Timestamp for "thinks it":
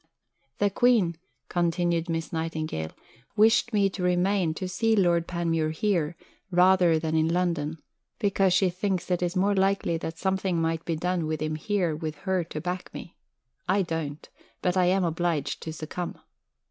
8.71-9.35